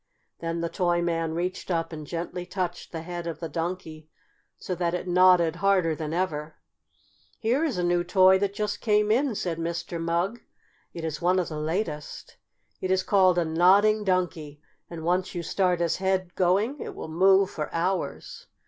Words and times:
Then 0.39 0.61
the 0.61 0.67
toy 0.67 0.99
man 0.99 1.35
reached 1.35 1.69
up 1.69 1.93
and 1.93 2.07
gently 2.07 2.43
touched 2.43 2.91
the 2.91 3.03
head 3.03 3.27
of 3.27 3.39
the 3.39 3.47
Donkey, 3.47 4.09
so 4.57 4.73
that 4.73 4.95
it 4.95 5.07
nodded 5.07 5.57
harder 5.57 5.93
than 5.93 6.11
ever. 6.11 6.55
"Here 7.37 7.63
is 7.63 7.77
a 7.77 7.83
new 7.83 8.03
toy 8.03 8.39
that 8.39 8.51
just 8.55 8.81
came 8.81 9.11
in," 9.11 9.35
said 9.35 9.59
Mr. 9.59 10.01
Mugg. 10.01 10.41
"It 10.91 11.05
is 11.05 11.21
one 11.21 11.37
of 11.37 11.49
the 11.49 11.59
latest. 11.59 12.37
It 12.79 12.89
is 12.89 13.03
called 13.03 13.37
a 13.37 13.45
Nodding 13.45 14.03
Donkey, 14.03 14.59
and 14.89 15.03
once 15.03 15.35
you 15.35 15.43
start 15.43 15.79
his 15.81 15.97
head 15.97 16.33
going 16.33 16.79
it 16.79 16.95
will 16.95 17.07
move 17.07 17.51
for 17.51 17.71
hours." 17.71 18.47